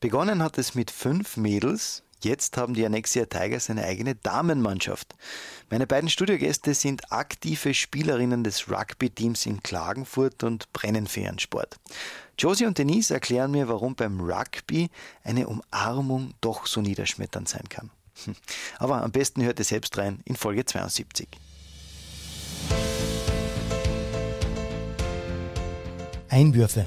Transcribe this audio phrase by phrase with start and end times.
[0.00, 2.04] Begonnen hat es mit fünf Mädels.
[2.20, 5.16] Jetzt haben die Annexia Tigers eine eigene Damenmannschaft.
[5.70, 11.80] Meine beiden Studiogäste sind aktive Spielerinnen des Rugby-Teams in Klagenfurt und brennen für ihren Sport.
[12.38, 14.88] Josie und Denise erklären mir, warum beim Rugby
[15.24, 17.90] eine Umarmung doch so niederschmetternd sein kann.
[18.78, 21.28] Aber am besten hört ihr selbst rein in Folge 72.
[26.28, 26.86] Einwürfe.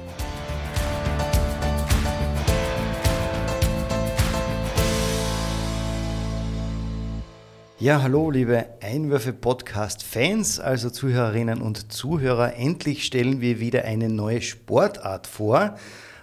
[7.81, 12.53] Ja, hallo, liebe Einwürfe-Podcast-Fans, also Zuhörerinnen und Zuhörer.
[12.53, 15.75] Endlich stellen wir wieder eine neue Sportart vor.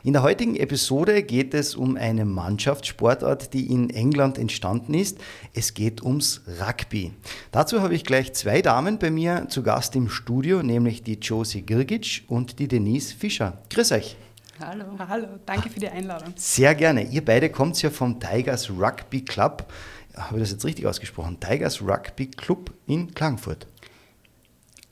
[0.05, 5.19] In der heutigen Episode geht es um eine Mannschaftssportart, die in England entstanden ist.
[5.53, 7.11] Es geht ums Rugby.
[7.51, 11.63] Dazu habe ich gleich zwei Damen bei mir zu Gast im Studio, nämlich die Josie
[11.63, 13.59] Girgic und die Denise Fischer.
[13.69, 14.17] Grüß euch.
[14.61, 14.87] Hallo.
[14.99, 16.33] Hallo, danke für die Einladung.
[16.35, 17.05] Sehr gerne.
[17.05, 19.73] Ihr beide kommt ja vom Tigers Rugby Club
[20.19, 21.39] habe ich das jetzt richtig ausgesprochen?
[21.41, 23.67] Tigers Rugby Club in Klagenfurt.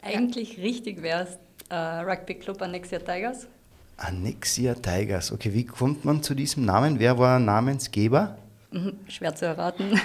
[0.03, 3.47] Eigentlich richtig wäre es äh, Rugby Club Annexia Tigers.
[3.97, 5.33] Annexia Tigers.
[5.33, 6.99] Okay, wie kommt man zu diesem Namen?
[6.99, 8.37] Wer war Namensgeber?
[8.71, 9.93] Mhm, schwer zu erraten.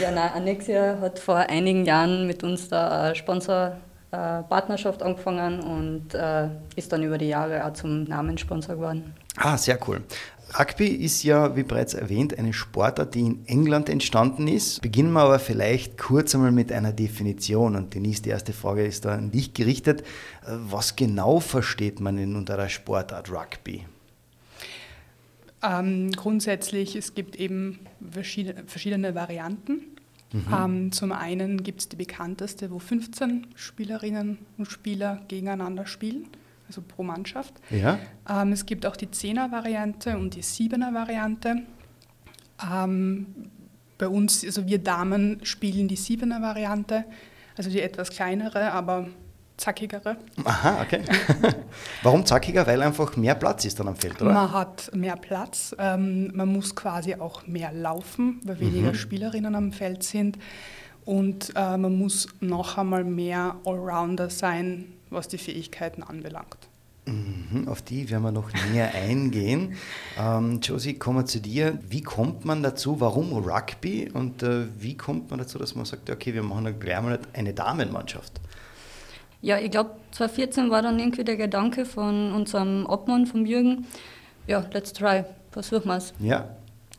[0.00, 3.76] ja, nein, Annexia hat vor einigen Jahren mit uns da Sponsor
[4.12, 9.14] äh, angefangen und äh, ist dann über die Jahre auch zum Namenssponsor geworden.
[9.36, 10.02] Ah, sehr cool.
[10.58, 14.82] Rugby ist ja, wie bereits erwähnt, eine Sportart, die in England entstanden ist.
[14.82, 17.76] Beginnen wir aber vielleicht kurz einmal mit einer Definition.
[17.76, 20.02] Und Denise, die erste Frage ist da an dich gerichtet.
[20.46, 23.84] Was genau versteht man denn unter der Sportart Rugby?
[25.62, 29.82] Ähm, grundsätzlich, es gibt eben verschiedene, verschiedene Varianten.
[30.32, 30.46] Mhm.
[30.52, 36.26] Ähm, zum einen gibt es die bekannteste, wo 15 Spielerinnen und Spieler gegeneinander spielen
[36.70, 37.54] also pro Mannschaft.
[37.70, 37.98] Ja.
[38.28, 41.62] Ähm, es gibt auch die 10er-Variante und die 7er-Variante.
[42.72, 43.26] Ähm,
[43.98, 47.04] bei uns, also wir Damen spielen die 7er-Variante,
[47.56, 49.08] also die etwas kleinere, aber
[49.56, 50.16] zackigere.
[50.44, 51.02] Aha, okay.
[52.02, 52.66] Warum zackiger?
[52.66, 54.32] Weil einfach mehr Platz ist dann am Feld, oder?
[54.32, 58.94] Man hat mehr Platz, ähm, man muss quasi auch mehr laufen, weil weniger mhm.
[58.94, 60.38] Spielerinnen am Feld sind.
[61.04, 66.68] Und äh, man muss noch einmal mehr Allrounder sein, was die Fähigkeiten anbelangt.
[67.06, 69.74] Mhm, auf die werden wir noch näher eingehen.
[70.18, 71.78] Ähm, Josie, kommen wir zu dir.
[71.88, 73.00] Wie kommt man dazu?
[73.00, 74.10] Warum Rugby?
[74.12, 77.52] Und äh, wie kommt man dazu, dass man sagt, okay, wir machen gleich mal eine
[77.52, 78.40] Damenmannschaft?
[79.42, 83.86] Ja, ich glaube, 2014 war dann irgendwie der Gedanke von unserem Obmann, vom Jürgen,
[84.46, 86.12] ja, let's try, versuchen wir es.
[86.18, 86.56] Ja.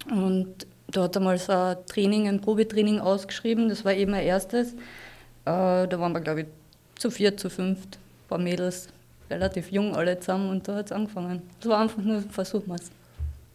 [0.09, 4.25] Und da hat er mal so ein Training, ein Probetraining ausgeschrieben, das war eben mein
[4.25, 4.73] erstes.
[4.73, 6.47] Äh, da waren wir, glaube ich,
[6.95, 7.99] zu vier, zu fünft,
[8.31, 8.87] paar Mädels,
[9.29, 11.41] relativ jung alle zusammen und da hat es angefangen.
[11.59, 12.89] Es war einfach nur, versuchen wir es.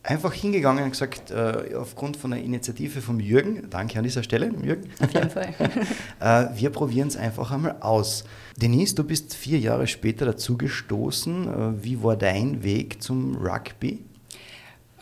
[0.03, 4.53] Einfach hingegangen und gesagt, äh, aufgrund von einer Initiative vom Jürgen, danke an dieser Stelle,
[4.63, 4.89] Jürgen.
[5.03, 5.49] Auf jeden Fall.
[6.21, 8.25] äh, wir probieren es einfach einmal aus.
[8.57, 11.49] Denise, du bist vier Jahre später dazugestoßen.
[11.49, 14.05] Äh, wie war dein Weg zum Rugby?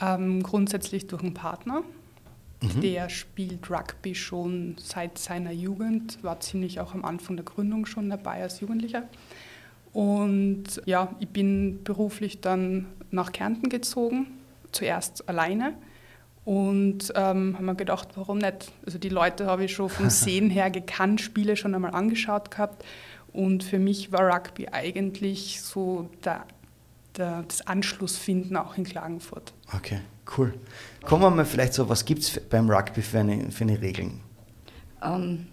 [0.01, 1.83] Ähm, grundsätzlich durch einen Partner.
[2.62, 2.81] Mhm.
[2.81, 8.09] Der spielt Rugby schon seit seiner Jugend, war ziemlich auch am Anfang der Gründung schon
[8.09, 9.03] dabei als Jugendlicher.
[9.94, 14.27] Und ja, ich bin beruflich dann nach Kärnten gezogen,
[14.72, 15.75] zuerst alleine.
[16.44, 18.72] Und ähm, haben mir gedacht, warum nicht?
[18.84, 22.84] Also die Leute habe ich schon vom Sehen her gekannt, Spiele schon einmal angeschaut gehabt.
[23.32, 26.44] Und für mich war Rugby eigentlich so der,
[27.16, 29.55] der, das Anschlussfinden auch in Klagenfurt.
[29.75, 30.00] Okay,
[30.37, 30.53] cool.
[31.05, 34.21] Kommen wir mal vielleicht so, was gibt es beim Rugby für eine, für eine Regeln?
[35.03, 35.47] Ähm,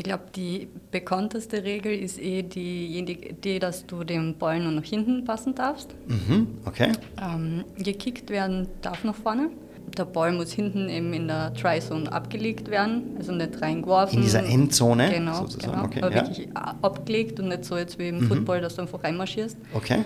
[0.00, 4.84] ich glaube, die bekannteste Regel ist eh diejenige, die, dass du den Ball nur nach
[4.84, 5.94] hinten passen darfst.
[6.06, 6.92] Mhm, okay.
[7.22, 9.50] Ähm, gekickt werden darf nach vorne.
[9.98, 14.20] Der Ball muss hinten eben in der Try-Zone abgelegt werden, also nicht reingeworfen.
[14.20, 15.10] In dieser Endzone?
[15.10, 15.72] Genau, sozusagen.
[15.72, 15.84] genau.
[15.84, 16.26] Okay, aber ja.
[16.26, 18.28] wirklich abgelegt und nicht so jetzt wie im mhm.
[18.28, 19.58] Football, dass du einfach reinmarschierst.
[19.74, 20.04] Okay.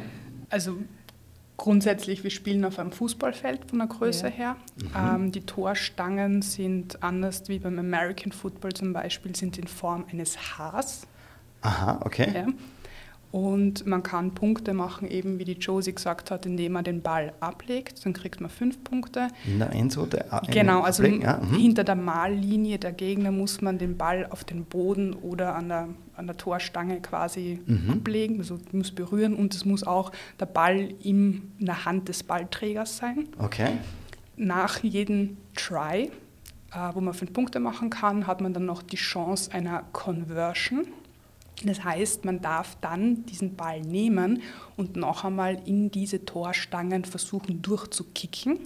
[0.50, 0.78] Also
[1.56, 4.32] Grundsätzlich, wir spielen auf einem Fußballfeld von der Größe ja.
[4.32, 4.56] her.
[4.76, 4.90] Mhm.
[4.96, 10.58] Ähm, die Torstangen sind anders wie beim American Football zum Beispiel, sind in Form eines
[10.58, 11.06] Haars.
[11.62, 12.32] Aha, okay.
[12.34, 12.46] Ja.
[13.34, 17.32] Und man kann Punkte machen, eben wie die Josie gesagt hat, indem man den Ball
[17.40, 19.26] ablegt, dann kriegt man fünf Punkte.
[19.44, 20.24] In der Endzone?
[20.52, 21.56] Genau, also ja, mhm.
[21.56, 25.88] hinter der Mallinie der Gegner muss man den Ball auf den Boden oder an der,
[26.14, 27.90] an der Torstange quasi mhm.
[27.90, 32.98] ablegen, also muss berühren und es muss auch der Ball in der Hand des Ballträgers
[32.98, 33.26] sein.
[33.38, 33.78] Okay.
[34.36, 36.12] Nach jedem Try,
[36.70, 40.86] äh, wo man fünf Punkte machen kann, hat man dann noch die Chance einer Conversion.
[41.62, 44.42] Das heißt, man darf dann diesen Ball nehmen
[44.76, 48.58] und noch einmal in diese Torstangen versuchen durchzukicken.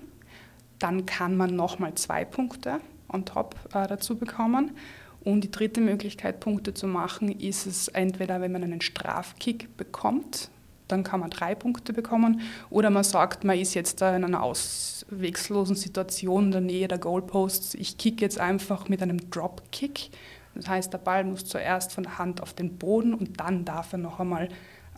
[0.78, 4.72] Dann kann man nochmal zwei Punkte on top äh, dazu bekommen.
[5.20, 10.50] Und die dritte Möglichkeit, Punkte zu machen, ist es entweder, wenn man einen Strafkick bekommt,
[10.86, 14.42] dann kann man drei Punkte bekommen, oder man sagt, man ist jetzt da in einer
[14.42, 20.10] auswegslosen Situation in der Nähe der Goalposts, ich kicke jetzt einfach mit einem Dropkick
[20.58, 23.92] das heißt, der Ball muss zuerst von der Hand auf den Boden und dann darf
[23.92, 24.48] er noch einmal,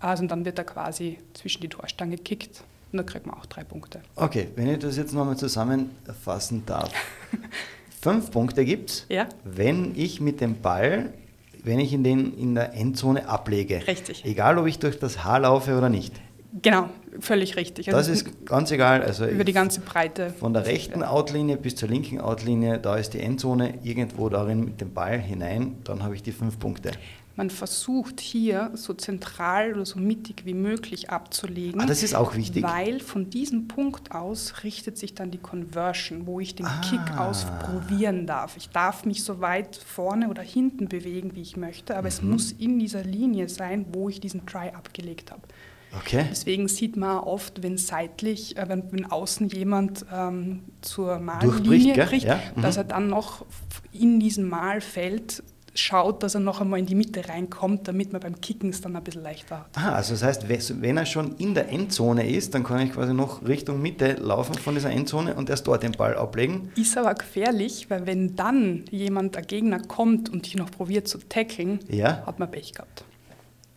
[0.00, 3.62] also dann wird er quasi zwischen die Torstange gekickt und dann kriegt man auch drei
[3.62, 4.00] Punkte.
[4.16, 6.90] Okay, wenn ich das jetzt nochmal zusammenfassen darf.
[8.00, 9.28] Fünf Punkte gibt es, ja.
[9.44, 11.12] wenn ich mit dem Ball,
[11.62, 13.86] wenn ich in, in der Endzone ablege.
[13.86, 14.24] Richtig.
[14.24, 16.14] Egal, ob ich durch das Haar laufe oder nicht.
[16.62, 17.86] Genau, völlig richtig.
[17.86, 19.02] Das also ist ganz egal.
[19.02, 20.30] Also über die ganze Breite.
[20.38, 24.80] Von der rechten Outlinie bis zur linken Outlinie, da ist die Endzone irgendwo darin mit
[24.80, 26.92] dem Ball hinein, dann habe ich die fünf Punkte.
[27.36, 31.80] Man versucht hier so zentral oder so mittig wie möglich abzulegen.
[31.80, 32.62] Ah, das ist auch wichtig.
[32.62, 36.80] Weil von diesem Punkt aus richtet sich dann die Conversion, wo ich den ah.
[36.82, 38.56] Kick ausprobieren darf.
[38.58, 42.08] Ich darf mich so weit vorne oder hinten bewegen, wie ich möchte, aber mhm.
[42.08, 45.42] es muss in dieser Linie sein, wo ich diesen Try abgelegt habe.
[45.98, 46.26] Okay.
[46.30, 52.24] Deswegen sieht man oft, wenn seitlich, äh, wenn, wenn außen jemand ähm, zur Mallinie kriegt,
[52.24, 52.40] ja.
[52.54, 52.62] mhm.
[52.62, 53.44] dass er dann noch
[53.92, 55.42] in diesem Malfeld
[55.74, 58.96] schaut, dass er noch einmal in die Mitte reinkommt, damit man beim Kicken es dann
[58.96, 59.68] ein bisschen leichter hat.
[59.74, 63.14] Ah, also das heißt, wenn er schon in der Endzone ist, dann kann ich quasi
[63.14, 66.72] noch Richtung Mitte laufen von dieser Endzone und erst dort den Ball ablegen.
[66.76, 71.18] Ist aber gefährlich, weil wenn dann jemand, der Gegner kommt und dich noch probiert zu
[71.18, 72.24] tackeln, ja.
[72.26, 73.04] hat man Pech gehabt.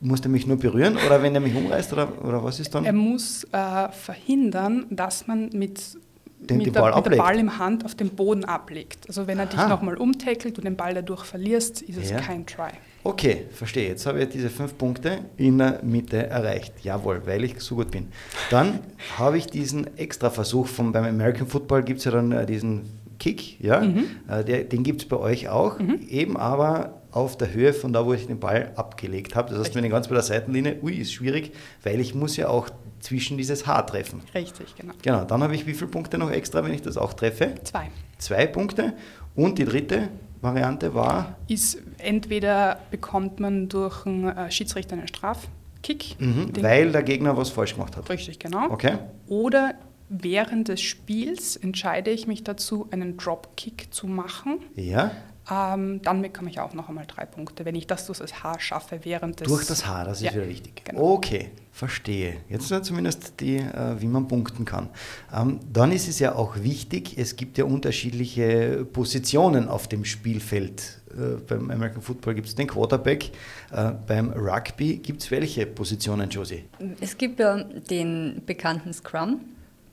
[0.06, 2.86] Muss er mich nur berühren oder wenn er mich umreißt oder, oder was ist dann?
[2.86, 5.98] Er muss äh, verhindern, dass man mit,
[6.40, 9.08] den, mit, der, mit, der, Ball im Hand auf den Boden ablegt.
[9.08, 9.52] Also wenn er Aha.
[9.52, 12.20] dich nochmal umtackelt und den Ball dadurch verlierst, ist es ja.
[12.20, 12.72] kein Try.
[13.06, 13.90] Okay, verstehe.
[13.90, 16.74] Jetzt habe ich diese fünf Punkte in der Mitte erreicht.
[16.84, 18.08] Jawohl, weil ich so gut bin.
[18.50, 18.80] Dann
[19.18, 22.84] habe ich diesen Extra-Versuch von beim American Football gibt es ja dann äh, diesen
[23.20, 24.06] Kick, ja, mhm.
[24.28, 26.00] äh, der, den gibt es bei euch auch, mhm.
[26.10, 29.52] eben aber auf der Höhe von da, wo ich den Ball abgelegt habe.
[29.52, 31.52] Das heißt, wenn ich ganz bei der Seitenlinie, ui, ist schwierig,
[31.84, 32.70] weil ich muss ja auch
[33.00, 34.22] zwischen dieses Haar treffen.
[34.34, 34.94] Richtig, genau.
[35.02, 37.54] Genau, dann habe ich wie viele Punkte noch extra, wenn ich das auch treffe?
[37.64, 37.92] Zwei.
[38.18, 38.94] Zwei Punkte.
[39.36, 40.10] Und die dritte
[40.42, 41.38] Variante war?
[41.48, 46.16] Ist entweder bekommt man durch einen äh, Schiedsrichter einen Strafkick.
[46.20, 48.10] Mhm, weil der Gegner was falsch gemacht hat.
[48.10, 48.70] Richtig, genau.
[48.70, 48.98] Okay.
[49.28, 49.76] Oder
[50.10, 54.60] während des Spiels entscheide ich mich dazu, einen Dropkick zu machen.
[54.76, 55.12] Ja.
[55.52, 58.60] Ähm, dann bekomme ich auch noch einmal drei Punkte, wenn ich das durch das Haar
[58.62, 59.48] schaffe während des...
[59.48, 60.86] Durch das Haar, das ist ja, wieder wichtig.
[60.86, 61.16] Genau.
[61.16, 62.38] Okay, verstehe.
[62.48, 64.88] Jetzt zumindest die, äh, wie man punkten kann.
[65.36, 71.02] Ähm, dann ist es ja auch wichtig, es gibt ja unterschiedliche Positionen auf dem Spielfeld.
[71.12, 73.32] Äh, beim American Football gibt es den Quarterback,
[73.74, 76.64] äh, beim Rugby gibt es welche Positionen, Josie?
[77.02, 79.42] Es gibt ja den bekannten Scrum.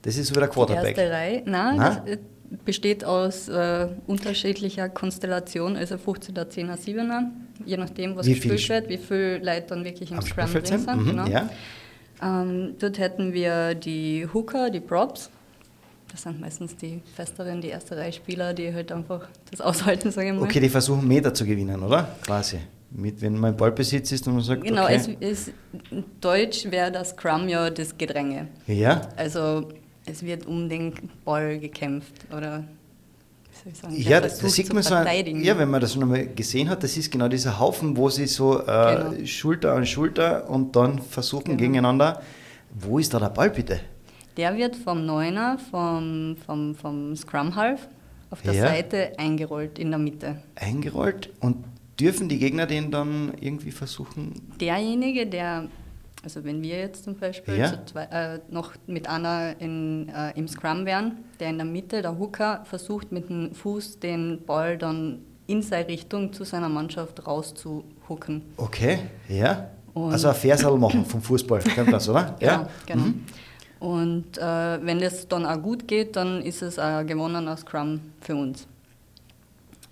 [0.01, 0.95] Das ist wieder der Quarterback.
[0.95, 1.43] Die erste Reihe.
[1.45, 1.95] Nein, Na?
[2.05, 2.17] Das,
[2.65, 7.23] besteht aus äh, unterschiedlicher Konstellation, also 15er, 10er, 7er,
[7.65, 10.87] je nachdem, was wie gespielt wird, wie viele Leute dann wirklich im Scrum drin sind.
[10.87, 11.27] Mhm, genau.
[11.27, 11.49] ja.
[12.21, 15.29] ähm, dort hätten wir die Hooker, die Props.
[16.11, 20.27] Das sind meistens die festeren, die erste Reihe Spieler, die halt einfach das aushalten, sage
[20.27, 20.43] ich mal.
[20.43, 22.15] Okay, die versuchen Meter zu gewinnen, oder?
[22.25, 22.59] Quasi.
[22.93, 24.95] Mit, wenn man Ballbesitz ist und man sagt, Genau, okay.
[25.21, 25.53] es ist,
[26.19, 28.49] Deutsch wäre das Scrum ja das Gedränge.
[28.67, 29.01] Ja.
[29.15, 29.69] Also
[30.11, 30.93] es wird um den
[31.25, 32.63] Ball gekämpft oder
[33.73, 37.11] Sagen, ja, das sieht man so, ja, wenn man das einmal gesehen hat, das ist
[37.11, 39.25] genau dieser Haufen, wo sie so äh, genau.
[39.25, 41.57] Schulter an Schulter und dann versuchen genau.
[41.57, 42.23] gegeneinander.
[42.73, 43.79] Wo ist da der Ball bitte?
[44.35, 47.87] Der wird vom Neuner, vom, vom, vom Scrum Half
[48.31, 48.67] auf der ja.
[48.67, 50.41] Seite eingerollt in der Mitte.
[50.55, 51.57] Eingerollt und
[51.99, 54.41] dürfen die Gegner den dann irgendwie versuchen?
[54.59, 55.67] Derjenige, der
[56.23, 57.85] also wenn wir jetzt zum Beispiel ja.
[57.85, 62.19] zwei, äh, noch mit einer in, äh, im Scrum wären, der in der Mitte, der
[62.19, 68.43] Hooker, versucht mit dem Fuß den Ball dann in seine Richtung zu seiner Mannschaft rauszuhucken.
[68.57, 69.69] Okay, ja.
[69.93, 72.35] Und also ein Versal machen vom Fußball, kennt das, oder?
[72.39, 72.69] Genau, ja.
[72.85, 73.03] genau.
[73.03, 73.25] Mhm.
[73.79, 78.35] Und äh, wenn das dann auch gut geht, dann ist es ein gewonnener Scrum für
[78.35, 78.67] uns.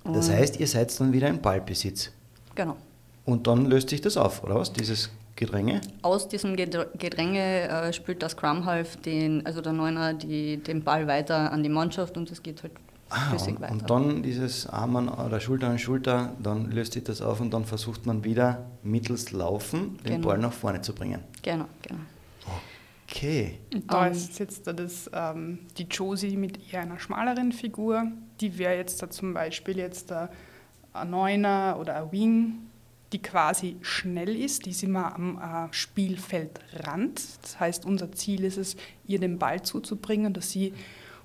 [0.03, 2.11] Und das heißt, ihr seid dann wieder im Ballbesitz.
[2.53, 2.77] Genau.
[3.25, 4.71] Und dann löst sich das auf, oder was?
[4.71, 5.79] Dieses Gedränge?
[6.01, 11.07] Aus diesem Gedränge äh, spielt das Scrum Half, den, also der Neuner, die, den Ball
[11.07, 12.73] weiter an die Mannschaft und es geht halt
[13.09, 13.71] ah, flüssig und, weiter.
[13.71, 17.63] Und dann dieses Arm oder Schulter an Schulter, dann löst sich das auf und dann
[17.63, 20.27] versucht man wieder mittels Laufen den genau.
[20.27, 21.21] Ball nach vorne zu bringen.
[21.41, 22.01] Genau, genau.
[23.09, 23.59] Okay.
[23.73, 28.11] Und da um, ist jetzt das, ähm, die Josie mit eher einer schmaleren Figur.
[28.41, 32.68] Die wäre jetzt da zum Beispiel jetzt ein Neuner oder ein Wing,
[33.11, 34.65] die quasi schnell ist.
[34.65, 37.21] Die ist immer am äh, Spielfeldrand.
[37.41, 38.75] Das heißt, unser Ziel ist es,
[39.05, 40.73] ihr den Ball zuzubringen, dass sie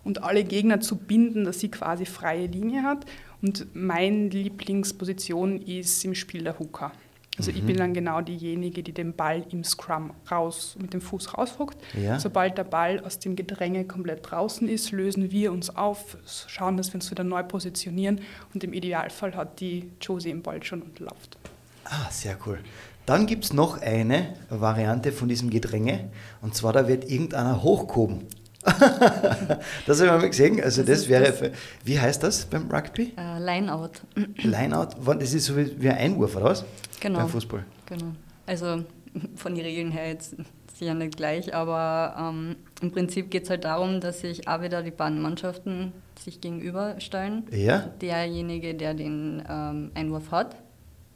[0.02, 3.06] und alle Gegner zu binden, dass sie quasi freie Linie hat.
[3.42, 6.92] Und meine Lieblingsposition ist im Spiel der Hooker.
[7.36, 7.56] Also mhm.
[7.56, 11.76] ich bin dann genau diejenige, die den Ball im Scrum raus, mit dem Fuß rausfuckt.
[12.00, 12.18] Ja.
[12.20, 16.90] Sobald der Ball aus dem Gedränge komplett draußen ist, lösen wir uns auf, schauen, dass
[16.90, 18.20] wir uns wieder neu positionieren
[18.52, 21.38] und im Idealfall hat die Josie im Ball schon und läuft.
[21.84, 22.58] Ah, sehr cool.
[23.06, 26.10] Dann gibt es noch eine Variante von diesem Gedränge
[26.40, 28.26] und zwar da wird irgendeiner hochgehoben.
[29.86, 30.60] das habe ich mal gesehen.
[30.62, 31.50] Also das, das wäre, das
[31.84, 33.12] wie heißt das beim Rugby?
[33.18, 33.90] Uh, Lineout.
[34.38, 34.88] Lineout,
[35.18, 36.64] das ist so wie ein Einwurf, oder was?
[37.00, 37.18] Genau.
[37.18, 37.64] Beim Fußball.
[37.86, 38.12] Genau.
[38.46, 38.84] Also
[39.36, 40.36] von den Regeln her jetzt
[40.74, 44.82] sicher nicht gleich, aber ähm, im Prinzip geht es halt darum, dass sich auch wieder
[44.82, 47.44] die beiden Mannschaften sich gegenüberstellen.
[47.50, 47.90] Ja.
[48.00, 50.56] Derjenige, der den ähm, Einwurf hat,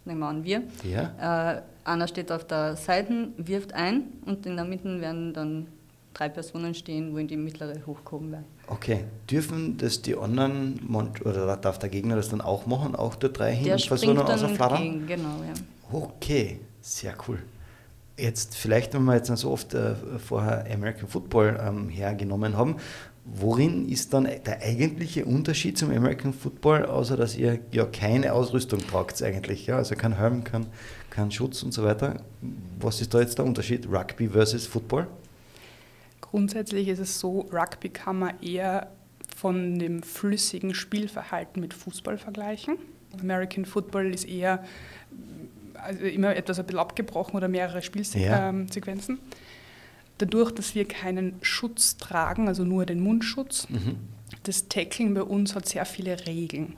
[0.08, 1.54] nehmen wir an wir, ja.
[1.54, 5.66] äh, einer steht auf der Seite, wirft ein und in der Mitte werden dann
[6.12, 8.44] drei Personen stehen, wo in die mittlere hochkommen werden.
[8.66, 10.80] Okay, dürfen das die anderen,
[11.24, 14.48] oder darf der Gegner das dann auch machen, auch der drei hin der versuchen außer
[14.48, 15.06] Flattern?
[15.06, 15.54] Genau, ja.
[15.90, 17.38] Okay, sehr cool.
[18.16, 22.76] Jetzt, vielleicht, wenn wir jetzt so oft äh, vorher American Football ähm, hergenommen haben,
[23.34, 28.80] worin ist dann der eigentliche Unterschied zum American Football, außer dass ihr ja keine Ausrüstung
[28.80, 29.76] tragt eigentlich, ja?
[29.76, 30.66] also kein Helm, kein,
[31.10, 32.22] kein Schutz und so weiter.
[32.80, 35.06] Was ist da jetzt der Unterschied, Rugby versus Football?
[36.20, 38.88] Grundsätzlich ist es so, Rugby kann man eher
[39.36, 42.76] von dem flüssigen Spielverhalten mit Fußball vergleichen.
[43.20, 44.64] American Football ist eher
[45.74, 49.14] also immer etwas ein bisschen abgebrochen oder mehrere Spielsequenzen.
[49.16, 49.36] Ja.
[50.18, 53.96] Dadurch, dass wir keinen Schutz tragen, also nur den Mundschutz, mhm.
[54.42, 56.76] das Tackling bei uns hat sehr viele Regeln.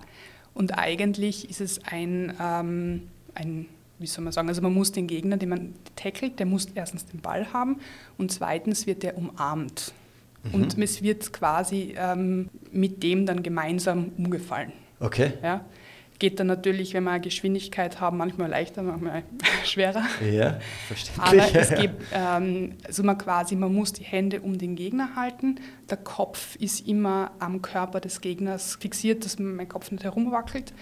[0.54, 3.66] Und eigentlich ist es ein, ähm, ein
[3.98, 7.06] wie soll man sagen, also man muss den Gegner, den man tackelt, der muss erstens
[7.06, 7.78] den Ball haben
[8.18, 9.92] und zweitens wird der umarmt.
[10.42, 10.54] Mhm.
[10.54, 14.72] Und es wird quasi ähm, mit dem dann gemeinsam umgefallen.
[14.98, 15.32] Okay.
[15.42, 15.64] Ja?
[16.20, 19.24] Geht dann natürlich, wenn wir eine Geschwindigkeit haben, manchmal leichter, manchmal
[19.64, 20.04] schwerer.
[20.30, 21.42] Ja, verständlich.
[21.42, 25.58] Aber es gibt, ähm, also man quasi, man muss die Hände um den Gegner halten.
[25.88, 30.72] Der Kopf ist immer am Körper des Gegners fixiert, dass mein Kopf nicht herumwackelt.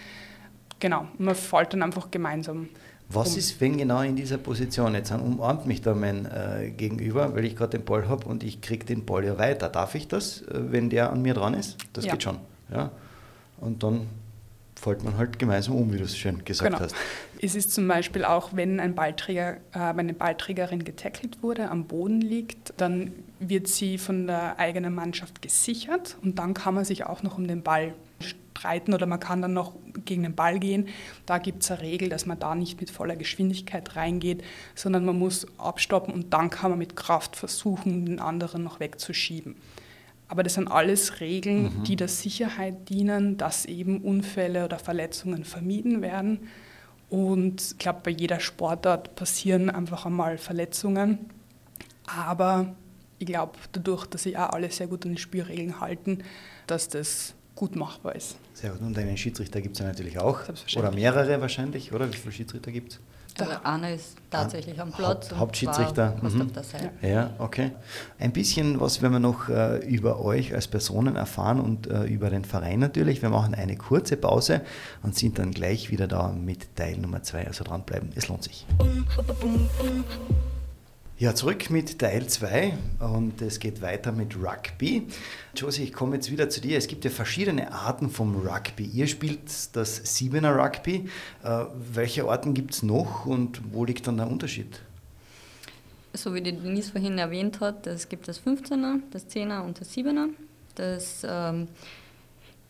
[0.81, 2.69] Genau, man fällt dann einfach gemeinsam.
[3.09, 3.39] Was um.
[3.39, 7.57] ist, wenn genau in dieser Position, jetzt umarmt mich da mein äh, Gegenüber, weil ich
[7.57, 9.69] gerade den Ball habe und ich kriege den Ball ja weiter.
[9.69, 11.79] Darf ich das, äh, wenn der an mir dran ist?
[11.93, 12.13] Das ja.
[12.13, 12.39] geht schon.
[12.71, 12.91] Ja?
[13.61, 14.09] Und dann
[14.79, 16.83] fällt man halt gemeinsam um, wie du es schön gesagt genau.
[16.83, 16.95] hast.
[17.41, 22.21] Es ist zum Beispiel auch, wenn ein Ballträger, äh, eine Ballträgerin getackelt wurde, am Boden
[22.21, 27.23] liegt, dann wird sie von der eigenen Mannschaft gesichert und dann kann man sich auch
[27.23, 30.89] noch um den Ball streiten oder man kann dann noch gegen den Ball gehen.
[31.27, 34.43] Da gibt es eine Regel, dass man da nicht mit voller Geschwindigkeit reingeht,
[34.75, 39.57] sondern man muss abstoppen und dann kann man mit Kraft versuchen, den anderen noch wegzuschieben.
[40.29, 41.85] Aber das sind alles Regeln, mhm.
[41.85, 46.49] die der Sicherheit dienen, dass eben Unfälle oder Verletzungen vermieden werden.
[47.09, 51.31] Und ich glaube, bei jeder Sportart passieren einfach einmal Verletzungen.
[52.07, 52.75] Aber
[53.19, 56.23] ich glaube, dadurch, dass sich auch alle sehr gut an die Spielregeln halten,
[56.67, 58.37] dass das gut machbar ist.
[58.53, 58.83] Sehr gut.
[58.83, 60.41] Und einen Schiedsrichter gibt es ja natürlich auch.
[60.77, 62.13] Oder mehrere wahrscheinlich, oder?
[62.13, 63.01] Wie viele Schiedsrichter gibt es?
[63.41, 65.31] Also Anne ist tatsächlich am Platz.
[65.31, 66.17] Haupt, Hauptschiedsrichter.
[66.21, 66.51] Mhm.
[67.03, 67.09] Ja.
[67.09, 67.73] ja, okay.
[68.19, 72.31] Ein bisschen was werden wir noch äh, über euch als Personen erfahren und äh, über
[72.31, 73.23] den Verein natürlich.
[73.23, 74.63] Wir machen eine kurze Pause
[75.03, 77.47] und sind dann gleich wieder da mit Teil Nummer zwei.
[77.47, 78.67] Also dranbleiben, es lohnt sich.
[81.21, 85.09] Ja, zurück mit Teil 2 und es geht weiter mit Rugby.
[85.57, 86.79] Josie, ich komme jetzt wieder zu dir.
[86.79, 88.85] Es gibt ja verschiedene Arten vom Rugby.
[88.85, 91.09] Ihr spielt das Siebener Rugby.
[91.43, 94.81] Äh, welche Arten gibt es noch und wo liegt dann der Unterschied?
[96.15, 99.91] So wie die Denise vorhin erwähnt hat, es gibt das 15er, das 10er und das
[99.97, 100.29] 7er.
[100.77, 101.67] Das ähm,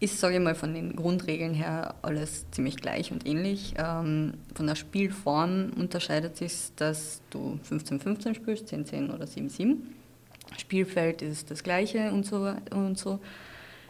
[0.00, 3.74] ist, sage ich mal, von den Grundregeln her alles ziemlich gleich und ähnlich.
[3.76, 9.76] Ähm, von der Spielform unterscheidet sich, dass du 15-15 spielst, 10-10 oder 7-7.
[10.56, 12.52] Spielfeld ist das gleiche und so.
[12.70, 13.18] Und so.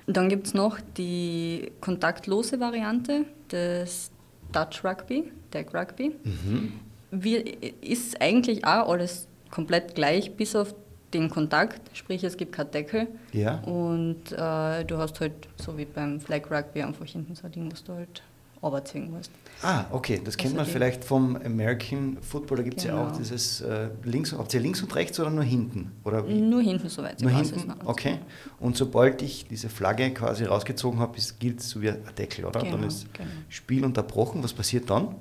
[0.07, 4.11] Dann gibt es noch die kontaktlose Variante des
[4.53, 6.17] Dutch Rugby, Deck Rugby.
[6.25, 6.73] Mhm.
[7.11, 7.45] Wir,
[7.83, 10.75] ist eigentlich auch alles komplett gleich, bis auf
[11.15, 13.09] den Kontakt, sprich es gibt keinen Deckel.
[13.33, 13.61] Ja.
[13.61, 17.71] Und äh, du hast halt, so wie beim Flag Rugby, einfach hinten so ein Ding,
[17.71, 18.23] was du halt
[18.63, 19.31] runterziehen musst.
[19.63, 22.97] Ah, okay, das kennt also man vielleicht vom American Football, da gibt es genau.
[22.97, 23.19] ja auch genau.
[23.19, 25.93] dieses äh, links, habt ihr links und rechts oder nur hinten?
[26.05, 26.35] Oder wie?
[26.35, 27.21] Nur hinten, soweit.
[27.21, 28.19] Nur hinten, okay.
[28.61, 32.61] Und sobald ich diese Flagge quasi rausgezogen habe, gilt es so wie ein Deckel, oder?
[32.61, 33.29] Genau, dann ist genau.
[33.49, 35.15] Spiel unterbrochen, was passiert dann?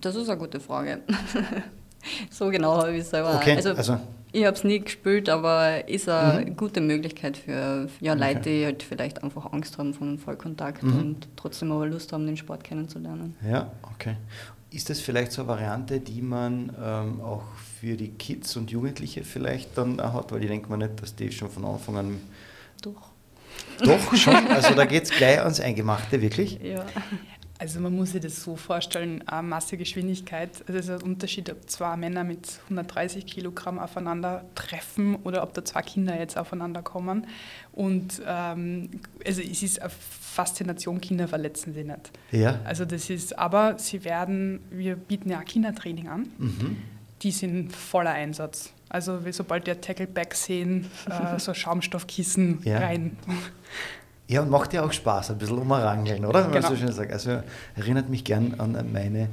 [0.00, 1.00] Das ist eine gute Frage.
[2.30, 3.34] so genau habe ich es selber.
[3.36, 3.98] Okay, also, also
[4.32, 6.56] ich habe es nie gespielt, aber ist eine mhm.
[6.56, 8.58] gute Möglichkeit für ja, Leute, okay.
[8.58, 10.98] die halt vielleicht einfach Angst haben vor Vollkontakt mhm.
[10.98, 13.34] und trotzdem aber Lust haben, den Sport kennenzulernen.
[13.48, 14.16] Ja, okay.
[14.70, 17.44] Ist das vielleicht so eine Variante, die man ähm, auch
[17.80, 20.32] für die Kids und Jugendliche vielleicht dann auch hat?
[20.32, 22.20] Weil ich denke mal nicht, dass die schon von Anfang an.
[22.82, 23.10] Doch.
[23.80, 24.46] Doch, schon?
[24.48, 26.60] Also da geht es gleich ans Eingemachte, wirklich?
[26.62, 26.84] Ja.
[27.58, 31.96] Also man muss sich das so vorstellen, Massegeschwindigkeit, also es ist ein Unterschied, ob zwei
[31.96, 37.26] Männer mit 130 Kilogramm aufeinander treffen oder ob da zwei Kinder jetzt aufeinander kommen.
[37.72, 38.90] Und ähm,
[39.24, 42.10] also es ist eine Faszination, Kinder verletzen sie nicht.
[42.30, 42.60] Ja.
[42.64, 46.76] Also das ist, aber sie werden, wir bieten ja Kindertraining an, mhm.
[47.22, 48.72] die sind voller Einsatz.
[48.90, 52.78] Also sobald die Tackleback sehen, äh, so Schaumstoffkissen ja.
[52.78, 53.16] rein.
[54.28, 56.44] Ja, und macht ja auch Spaß, ein bisschen umrangeln, oder?
[56.44, 56.68] Wenn genau.
[56.68, 57.12] man so schön sagt.
[57.12, 57.42] Also
[57.76, 59.28] erinnert mich gern an meine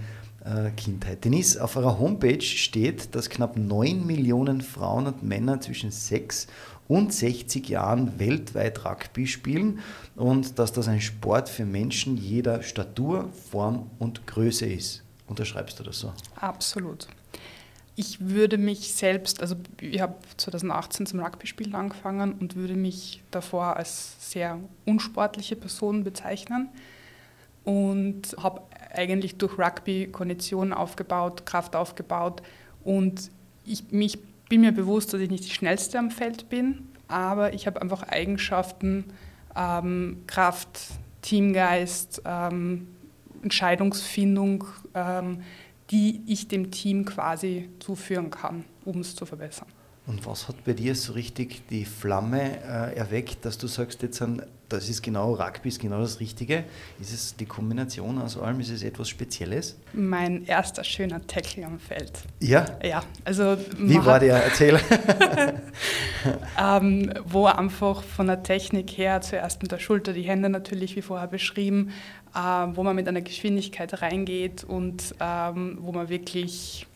[0.46, 1.26] äh, Kindheit.
[1.26, 6.48] Denise, auf eurer Homepage steht, dass knapp 9 Millionen Frauen und Männer zwischen 6
[6.88, 9.80] und 60 Jahren weltweit Rugby spielen
[10.16, 15.04] und dass das ein Sport für Menschen jeder Statur, Form und Größe ist.
[15.28, 16.14] Unterschreibst du das so?
[16.36, 17.08] Absolut.
[17.96, 23.78] Ich würde mich selbst, also ich habe 2018 zum Rugby-Spielen angefangen und würde mich davor
[23.78, 26.70] als sehr unsportliche Person bezeichnen
[27.64, 32.42] und habe eigentlich durch Rugby Kondition aufgebaut, Kraft aufgebaut
[32.84, 33.30] und
[33.66, 34.20] ich mich
[34.50, 38.04] bin mir bewusst, dass ich nicht die schnellste am Feld bin, aber ich habe einfach
[38.04, 39.06] Eigenschaften,
[39.56, 40.80] ähm, Kraft,
[41.22, 42.88] Teamgeist, ähm,
[43.42, 45.42] Entscheidungsfindung, ähm,
[45.94, 49.68] die ich dem Team quasi zuführen kann, um es zu verbessern.
[50.06, 54.22] Und was hat bei dir so richtig die Flamme äh, erweckt, dass du sagst, jetzt
[54.22, 56.66] an, das ist genau Rugby, ist genau das Richtige?
[57.00, 58.60] Ist es die Kombination aus allem?
[58.60, 59.78] Ist es etwas Spezielles?
[59.94, 62.12] Mein erster schöner Tackle am Feld.
[62.42, 62.66] Ja?
[62.84, 63.56] Ja, also.
[63.78, 64.44] Wie war der?
[64.44, 64.80] Erzähl.
[66.60, 71.02] ähm, wo einfach von der Technik her zuerst mit der Schulter die Hände natürlich, wie
[71.02, 71.92] vorher beschrieben,
[72.34, 76.88] wo man mit einer Geschwindigkeit reingeht und ähm, wo man wirklich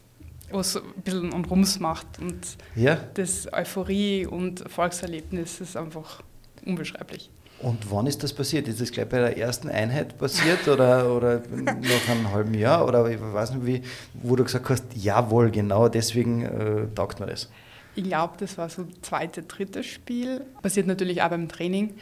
[0.51, 2.19] was ein bisschen einen Rums macht.
[2.19, 2.97] Und ja.
[3.13, 6.23] das Euphorie und Erfolgserlebnis ist einfach
[6.65, 7.29] unbeschreiblich.
[7.59, 8.67] Und wann ist das passiert?
[8.67, 12.87] Ist das gleich bei der ersten Einheit passiert oder, oder nach einem halben Jahr?
[12.87, 13.81] Oder ich weiß nicht, wie,
[14.13, 17.49] wo du gesagt hast, jawohl, genau deswegen äh, taugt mir das.
[17.95, 20.45] Ich glaube, das war so zweite, drittes Spiel.
[20.61, 21.95] Passiert natürlich auch beim Training.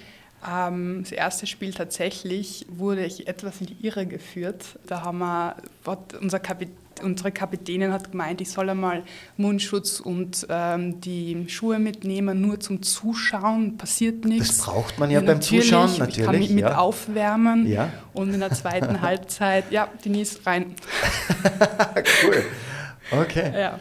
[0.48, 4.80] Ähm, das erste Spiel tatsächlich wurde ich etwas in die Irre geführt.
[4.86, 5.56] Da haben wir,
[6.22, 9.04] unser Kapitän unsere Kapitänin hat gemeint, ich soll einmal
[9.38, 14.58] Mundschutz und ähm, die Schuhe mitnehmen, nur zum Zuschauen, passiert nichts.
[14.58, 16.18] Das braucht man ja, ja beim Zuschauen, natürlich.
[16.20, 16.56] Ich kann mich ja.
[16.56, 17.92] mit aufwärmen ja.
[18.14, 20.76] und in der zweiten Halbzeit, ja, Denise, rein.
[22.24, 22.44] cool,
[23.22, 23.52] okay.
[23.54, 23.80] Ja.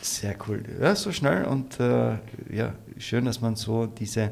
[0.00, 0.62] Sehr cool.
[0.80, 2.12] Ja, so schnell und äh,
[2.50, 4.30] ja, schön, dass man so diese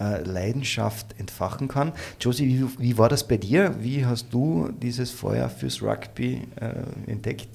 [0.00, 1.92] äh, Leidenschaft entfachen kann.
[2.20, 3.74] Josie, wie, wie, war das bei dir?
[3.80, 7.48] Wie hast du dieses Feuer fürs Rugby äh, entdeckt?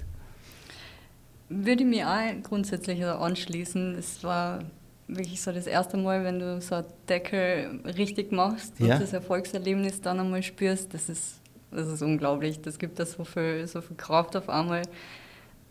[1.50, 3.96] Würde ich mir auch grundsätzlich anschließen.
[3.96, 4.60] Es war
[5.08, 10.02] wirklich so das erste Mal, wenn du so einen Deckel richtig machst und das Erfolgserlebnis
[10.02, 12.62] dann einmal spürst, das ist, das ist unglaublich.
[12.62, 14.84] Das gibt da so viel, so viel Kraft auf einmal.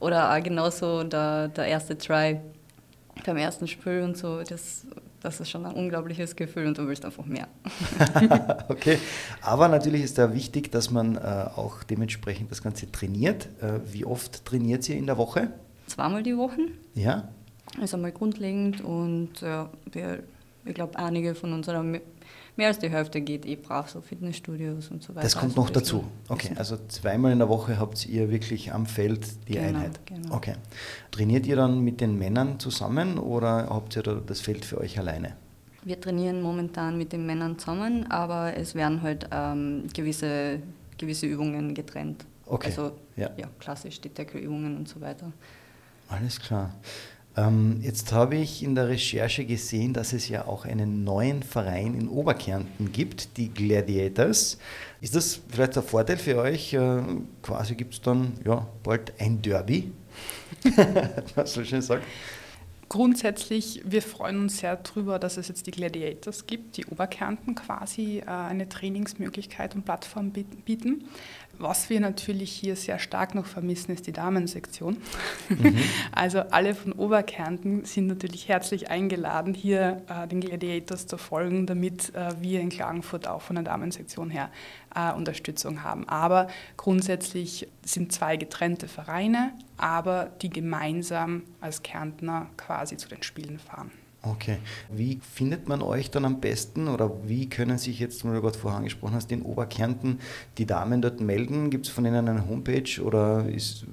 [0.01, 2.41] Oder auch genauso der, der erste Try
[3.25, 4.87] beim ersten Spiel und so, das,
[5.23, 7.47] das ist schon ein unglaubliches Gefühl und du willst einfach mehr.
[8.69, 8.99] okay,
[9.41, 11.21] aber natürlich ist da wichtig, dass man äh,
[11.55, 13.49] auch dementsprechend das Ganze trainiert.
[13.61, 15.53] Äh, wie oft trainiert ihr in der Woche?
[15.87, 16.61] Zweimal die Woche.
[16.95, 17.29] Ja.
[17.81, 20.25] Ist einmal grundlegend und ja, wir,
[20.65, 21.85] ich glaube, einige von unserer
[22.57, 25.23] mehr als die Hälfte geht eh brav, so Fitnessstudios und so weiter.
[25.23, 26.05] Das kommt also noch dazu.
[26.29, 30.01] Okay, also zweimal in der Woche habt ihr wirklich am Feld die genau, Einheit.
[30.07, 30.35] Genau.
[30.35, 30.55] Okay.
[31.11, 35.37] Trainiert ihr dann mit den Männern zusammen oder habt ihr das Feld für euch alleine?
[35.85, 40.61] Wir trainieren momentan mit den Männern zusammen, aber es werden halt ähm, gewisse,
[40.97, 42.25] gewisse Übungen getrennt.
[42.47, 42.69] Okay.
[42.69, 43.31] Also ja.
[43.37, 45.33] ja klassisch die Deckelübungen und so weiter.
[46.09, 46.75] Alles klar.
[47.37, 51.95] Ähm, jetzt habe ich in der Recherche gesehen, dass es ja auch einen neuen Verein
[51.99, 54.59] in Oberkärnten gibt, die Gladiators.
[55.01, 56.75] Ist das vielleicht ein Vorteil für euch?
[56.75, 57.03] Äh,
[57.43, 59.93] quasi gibt es dann ja, bald ein Derby?
[61.35, 62.03] Was ich schon sagen?
[62.93, 68.19] Grundsätzlich, wir freuen uns sehr darüber, dass es jetzt die Gladiators gibt, die Oberkärnten quasi
[68.19, 71.09] äh, eine Trainingsmöglichkeit und Plattform bieten.
[71.59, 74.99] Was wir natürlich hier sehr stark noch vermissen, ist die Damensektion.
[75.49, 75.79] Mhm.
[76.13, 82.15] Also alle von Oberkärnten sind natürlich herzlich eingeladen, hier äh, den Gladiators zu folgen, damit
[82.15, 84.51] äh, wir in Klagenfurt auch von der Damensektion her
[84.95, 86.09] äh, Unterstützung haben.
[86.09, 93.59] Aber grundsätzlich sind zwei getrennte Vereine, aber die gemeinsam als Kärntner quasi zu den Spielen
[93.59, 93.91] fahren.
[94.23, 94.59] Okay.
[94.89, 98.57] Wie findet man euch dann am besten oder wie können sich jetzt, wie du gerade
[98.57, 100.21] vorher angesprochen hast, in Oberkärnten
[100.59, 101.71] die Damen dort melden?
[101.71, 103.85] Gibt es von ihnen eine Homepage oder ist.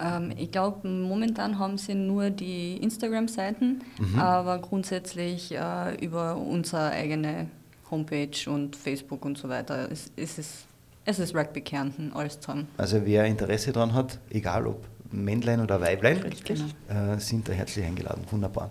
[0.00, 4.18] Ähm, ich glaube, momentan haben sie nur die Instagram-Seiten, mhm.
[4.18, 7.46] aber grundsätzlich äh, über unsere eigene
[7.90, 10.64] Homepage und Facebook und so weiter ist, ist es,
[11.04, 12.68] es ist Rugby Kärnten alles zusammen.
[12.76, 18.24] Also wer Interesse daran hat, egal ob Männlein oder Weiblein, äh, sind da herzlich eingeladen.
[18.30, 18.70] Wunderbar.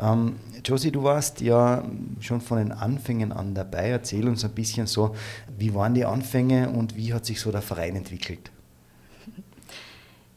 [0.00, 1.84] Ähm, Josie, du warst ja
[2.20, 3.88] schon von den Anfängen an dabei.
[3.88, 5.16] Erzähl uns ein bisschen so,
[5.58, 8.50] wie waren die Anfänge und wie hat sich so der Verein entwickelt?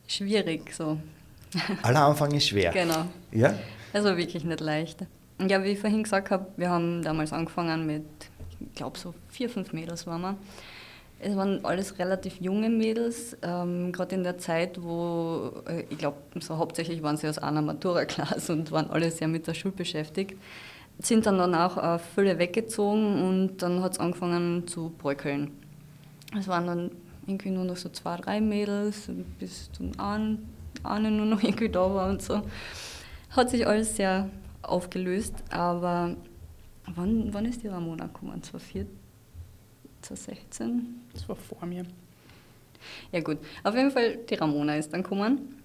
[0.07, 0.97] Schwierig so.
[1.83, 2.71] Aller Anfang ist schwer.
[2.71, 3.05] Genau.
[3.31, 3.53] Ja?
[3.93, 5.05] Also wirklich nicht leicht.
[5.39, 8.05] Ja, wie ich vorhin gesagt habe, wir haben damals angefangen mit,
[8.59, 10.37] ich glaube so vier, fünf Mädels waren wir.
[11.19, 16.17] Es waren alles relativ junge Mädels, ähm, gerade in der Zeit, wo, äh, ich glaube,
[16.39, 20.37] so hauptsächlich waren sie aus einer Matura-Klasse und waren alle sehr mit der Schule beschäftigt.
[20.99, 25.51] Sind dann danach äh, viele weggezogen und dann hat es angefangen zu bröckeln.
[26.37, 26.91] Es waren dann
[27.25, 30.49] irgendwie nur noch so zwei, drei Mädels, bis einen,
[30.83, 32.41] eine nur noch irgendwie da war und so.
[33.29, 34.29] Hat sich alles sehr
[34.63, 36.15] aufgelöst, aber
[36.95, 38.41] wann, wann ist die Ramona gekommen?
[38.41, 38.87] 2014?
[40.01, 41.01] 2016.
[41.13, 41.85] Das war vor mir.
[43.11, 45.61] Ja gut, auf jeden Fall die Ramona ist dann gekommen,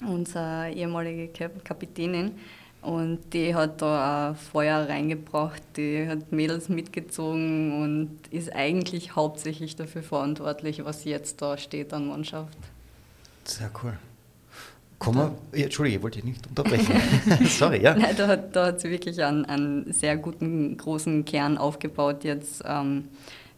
[0.00, 1.28] unsere ehemalige
[1.62, 2.32] Kapitänin.
[2.80, 9.74] Und die hat da auch Feuer reingebracht, die hat Mädels mitgezogen und ist eigentlich hauptsächlich
[9.74, 12.58] dafür verantwortlich, was jetzt da steht an Mannschaft.
[13.44, 13.96] Sehr cool.
[15.04, 16.94] Komm mal, ja, Entschuldige, ich wollte dich nicht unterbrechen.
[17.46, 17.94] Sorry, ja.
[17.94, 22.62] Nein, da, hat, da hat sie wirklich einen, einen sehr guten, großen Kern aufgebaut jetzt.
[22.66, 23.08] Ähm,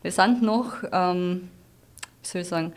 [0.02, 1.48] wir sind noch, ähm,
[2.22, 2.72] wie soll ich sagen,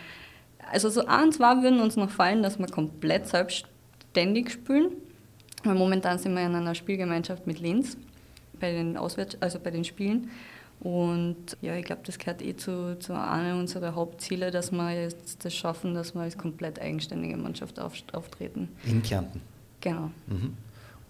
[0.71, 4.91] also so ein, zwei würden uns noch fallen, dass wir komplett selbstständig spielen.
[5.63, 7.97] Weil momentan sind wir in einer Spielgemeinschaft mit Linz
[8.59, 10.29] bei den Auswärts also bei den Spielen.
[10.79, 15.43] Und ja, ich glaube, das gehört eh zu, zu einem unserer Hauptziele, dass wir jetzt
[15.43, 18.69] das schaffen, dass wir als komplett eigenständige Mannschaft auf, auftreten.
[18.85, 19.41] In Kärnten.
[19.81, 20.11] Genau.
[20.27, 20.55] Mhm.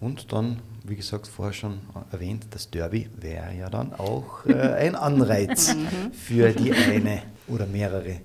[0.00, 4.94] Und dann, wie gesagt, vorher schon erwähnt, das Derby wäre ja dann auch äh, ein
[4.96, 6.12] Anreiz mhm.
[6.12, 8.20] für die eine oder mehrere,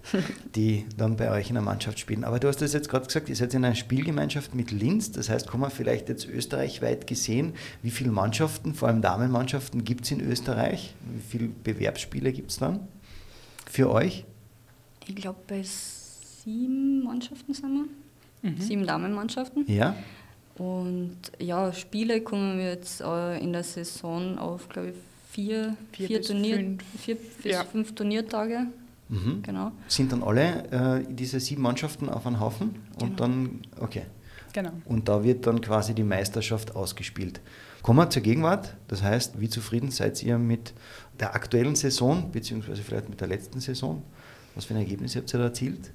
[0.56, 2.24] die dann bei euch in der Mannschaft spielen.
[2.24, 5.12] Aber du hast das jetzt gerade gesagt, ihr seid in einer Spielgemeinschaft mit Linz.
[5.12, 10.06] Das heißt, kann man vielleicht jetzt österreichweit gesehen, wie viele Mannschaften, vor allem Damenmannschaften, gibt
[10.06, 10.94] es in Österreich?
[11.14, 12.88] Wie viele Bewerbsspiele gibt es dann
[13.70, 14.26] für euch?
[15.08, 17.88] Ich glaube, bei sieben Mannschaften sind
[18.42, 18.50] wir.
[18.50, 18.62] Mhm.
[18.62, 19.66] Sieben Damenmannschaften.
[19.68, 19.96] Ja.
[20.58, 24.96] Und ja, Spiele kommen wir jetzt äh, in der Saison auf, glaube ich,
[25.32, 26.84] vier, vier, vier, Turnier, fünf.
[27.04, 27.63] vier bis ja.
[27.65, 28.68] fünf Turniertage.
[29.10, 29.44] Mhm.
[29.44, 29.72] Genau.
[29.88, 32.76] Sind dann alle äh, diese sieben Mannschaften auf einem Haufen?
[32.94, 33.15] Und genau.
[33.15, 34.04] dann, okay.
[34.54, 34.72] Genau.
[34.86, 37.41] Und da wird dann quasi die Meisterschaft ausgespielt.
[37.82, 38.76] Kommen wir zur Gegenwart.
[38.88, 40.74] Das heißt, wie zufrieden seid ihr mit
[41.20, 44.02] der aktuellen Saison, beziehungsweise vielleicht mit der letzten Saison?
[44.56, 45.91] Was für ein Ergebnis habt ihr da erzielt?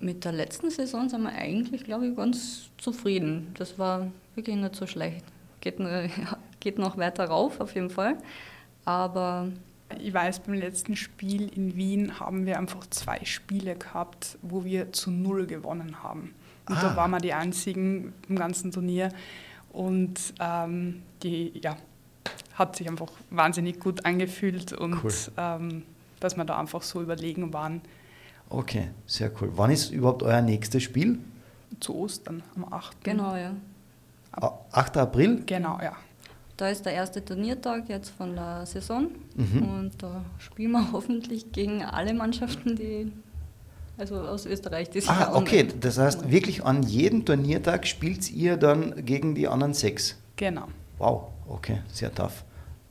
[0.00, 3.54] Mit der letzten Saison sind wir eigentlich, glaube ich, ganz zufrieden.
[3.58, 5.24] Das war wirklich nicht so schlecht.
[5.60, 5.78] Geht,
[6.60, 8.16] geht noch weiter rauf, auf jeden Fall.
[8.84, 9.48] Aber
[9.98, 14.92] ich weiß, beim letzten Spiel in Wien haben wir einfach zwei Spiele gehabt, wo wir
[14.92, 16.34] zu null gewonnen haben.
[16.68, 16.80] Und ah.
[16.80, 19.10] da waren wir die einzigen im ganzen Turnier.
[19.72, 21.76] Und ähm, die, ja,
[22.54, 25.12] hat sich einfach wahnsinnig gut angefühlt und cool.
[25.36, 25.82] ähm,
[26.20, 27.80] dass wir da einfach so überlegen waren,
[28.50, 29.52] Okay, sehr cool.
[29.54, 31.18] Wann ist überhaupt euer nächstes Spiel?
[31.78, 33.02] Zu Ostern, am 8.
[33.04, 33.52] Genau, ja.
[34.32, 34.96] 8.
[34.98, 35.42] April?
[35.46, 35.96] Genau, ja.
[36.56, 39.62] Da ist der erste Turniertag jetzt von der Saison mhm.
[39.62, 43.10] und da spielen wir hoffentlich gegen alle Mannschaften, die
[43.96, 49.04] also aus Österreich, die Ah, okay, das heißt wirklich an jedem Turniertag spielt ihr dann
[49.04, 50.18] gegen die anderen sechs?
[50.36, 50.68] Genau.
[50.98, 52.44] Wow, okay, sehr tough.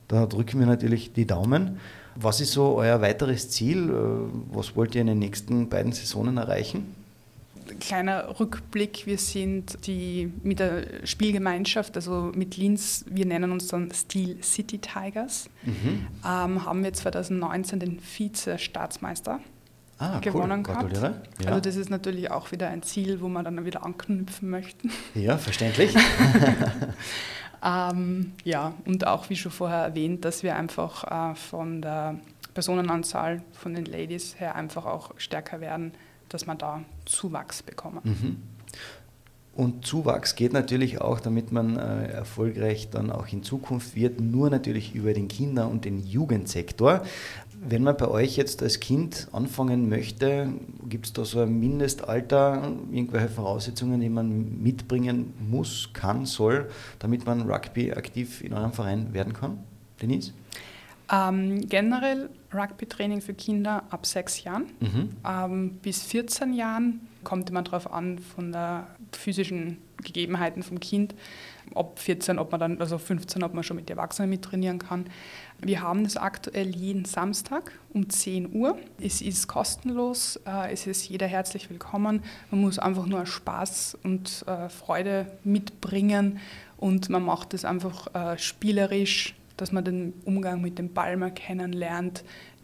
[0.08, 1.80] Da drücken wir natürlich die Daumen.
[2.15, 3.89] Was ist so euer weiteres Ziel?
[3.89, 6.95] Äh, was wollt ihr in den nächsten beiden Saisonen erreichen?
[7.80, 13.91] Kleiner Rückblick, wir sind die, mit der Spielgemeinschaft, also mit Linz, wir nennen uns dann
[13.91, 16.08] Steel City Tigers, mhm.
[16.26, 19.39] ähm, haben wir 2019 den Vize-Staatsmeister
[20.00, 20.89] ah, gewonnen cool.
[20.89, 20.98] gehabt.
[20.98, 21.50] Ja.
[21.50, 24.88] Also das ist natürlich auch wieder ein Ziel, wo man dann wieder anknüpfen möchte.
[25.13, 25.95] Ja, verständlich.
[27.63, 32.19] ähm, ja, und auch wie schon vorher erwähnt, dass wir einfach äh, von der
[32.54, 35.93] Personenanzahl von den Ladies her einfach auch stärker werden,
[36.30, 38.02] dass man da Zuwachs bekommen.
[38.04, 38.38] Mhm.
[39.60, 44.50] Und Zuwachs geht natürlich auch, damit man äh, erfolgreich dann auch in Zukunft wird, nur
[44.50, 47.04] natürlich über den Kinder- und den Jugendsektor.
[47.62, 50.54] Wenn man bei euch jetzt als Kind anfangen möchte,
[50.88, 56.69] gibt es da so ein Mindestalter, irgendwelche Voraussetzungen, die man mitbringen muss, kann, soll,
[57.00, 59.60] damit man Rugby aktiv in eurem Verein werden kann?
[60.02, 60.32] Denise?
[61.12, 64.65] Ähm, generell Rugby-Training für Kinder ab sechs Jahren.
[64.80, 65.10] Mhm.
[65.28, 71.15] Ähm, bis 14 Jahren kommt immer darauf an, von der physischen Gegebenheiten vom Kind.
[71.74, 75.06] Ob 14, ob man dann, also 15, ob man schon mit Erwachsenen mittrainieren kann.
[75.60, 78.78] Wir haben das aktuell jeden Samstag um 10 Uhr.
[79.00, 82.24] Es ist kostenlos, äh, es ist jeder herzlich willkommen.
[82.50, 86.39] Man muss einfach nur Spaß und äh, Freude mitbringen
[86.78, 92.24] und man macht es einfach äh, spielerisch, dass man den Umgang mit dem mal kennenlernt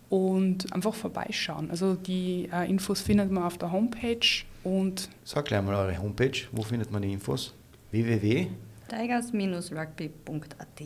[0.10, 1.72] und einfach vorbeischauen.
[1.72, 5.10] Also die Infos findet man auf der Homepage und.
[5.24, 7.54] Sag gleich mal eure Homepage, wo findet man die Infos?
[7.92, 8.48] www.
[8.90, 10.82] tigers-rugby.at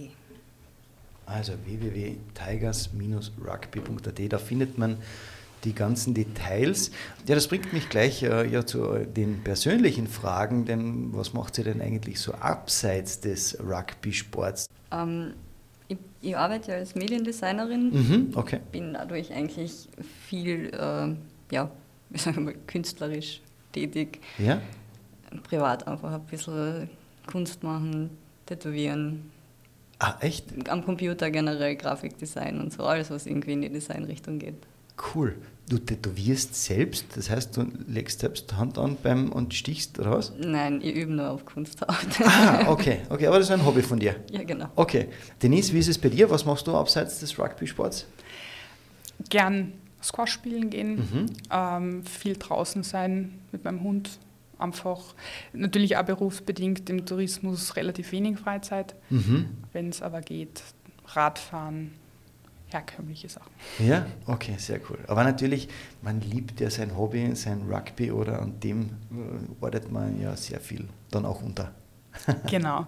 [1.30, 4.98] also www.tigers-rugby.at, da findet man
[5.64, 6.92] die ganzen Details.
[7.28, 11.64] Ja, das bringt mich gleich äh, ja, zu den persönlichen Fragen, denn was macht sie
[11.64, 14.68] denn eigentlich so abseits des Rugby-Sports?
[14.92, 15.34] Ähm,
[15.90, 18.62] ich, ich, arbeite als Mediendesignerin, mhm, okay.
[18.72, 19.90] bin dadurch eigentlich
[20.28, 21.16] viel, äh,
[21.54, 21.70] ja,
[22.10, 23.42] wie sagen wir, künstlerisch
[23.74, 24.22] tätig.
[24.38, 24.62] Ja?
[25.44, 26.90] Privat einfach ein bisschen
[27.28, 28.12] Kunst machen,
[28.46, 29.32] tätowieren.
[30.00, 30.70] Ah, echt?
[30.70, 34.56] Am Computer generell Grafikdesign und so, alles, was irgendwie in die Designrichtung geht.
[35.14, 35.36] Cool.
[35.70, 40.34] Du tätowierst selbst, das heißt, du legst selbst Hand an beim und stichst raus?
[40.40, 41.96] Nein, ich übe nur auf Kunsthaut.
[42.24, 44.16] Ah, okay, okay, aber das ist ein Hobby von dir.
[44.32, 44.70] Ja, genau.
[44.76, 45.10] Okay.
[45.44, 46.30] Denise, wie ist es bei dir?
[46.32, 48.08] Was machst du abseits des Rugby-Sports?
[49.30, 51.26] Gern Squash spielen gehen, mhm.
[51.52, 54.10] ähm, viel draußen sein mit meinem Hund.
[54.58, 55.14] Einfach
[55.54, 58.96] natürlich auch berufsbedingt im Tourismus relativ wenig Freizeit.
[59.10, 59.46] Mhm.
[59.72, 60.64] Wenn es aber geht,
[61.06, 61.92] Radfahren,
[62.70, 63.52] herkömmliche Sachen.
[63.80, 65.00] Ja, okay, sehr cool.
[65.08, 65.68] Aber natürlich,
[66.02, 70.60] man liebt ja sein Hobby, sein Rugby oder an dem äh, arbeitet man ja sehr
[70.60, 71.72] viel dann auch unter.
[72.50, 72.86] genau.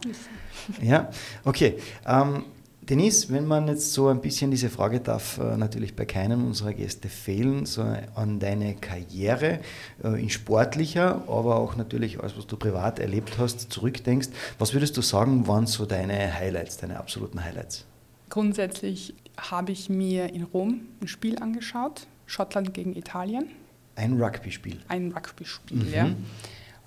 [0.81, 1.09] ja,
[1.43, 1.77] okay.
[2.05, 2.43] Ähm,
[2.83, 6.73] Denise, wenn man jetzt so ein bisschen diese Frage darf äh, natürlich bei keinem unserer
[6.73, 7.83] Gäste fehlen, so
[8.15, 9.59] an deine Karriere
[10.03, 14.29] äh, in sportlicher, aber auch natürlich alles, was du privat erlebt hast, zurückdenkst.
[14.57, 17.85] Was würdest du sagen, waren so deine Highlights, deine absoluten Highlights?
[18.29, 23.49] Grundsätzlich habe ich mir in Rom ein Spiel angeschaut, Schottland gegen Italien.
[23.95, 24.79] Ein Rugby-Spiel?
[24.87, 25.93] Ein Rugby-Spiel, mhm.
[25.93, 26.09] ja.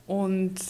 [0.07, 0.61] Und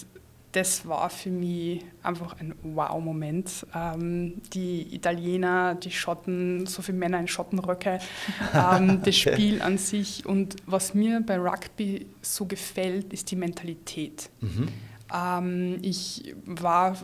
[0.54, 3.66] das war für mich einfach ein Wow-Moment.
[3.74, 7.98] Ähm, die Italiener, die Schotten, so viele Männer in Schottenröcke,
[8.54, 10.24] ähm, das Spiel an sich.
[10.24, 14.30] Und was mir bei Rugby so gefällt, ist die Mentalität.
[14.40, 14.68] Mhm.
[15.12, 16.96] Ähm, ich war,